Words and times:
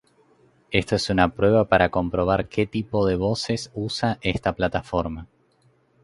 esto 0.71 0.95
es 0.95 1.11
una 1.11 1.29
prueba 1.35 1.65
para 1.65 1.89
comprobar 1.91 2.49
que 2.49 2.65
tipo 2.65 3.05
de 3.05 3.15
voces 3.17 3.69
usa 3.75 4.17
esta 4.23 4.53
plataforma 4.55 5.27